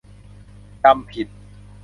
[0.83, 1.27] จำผิด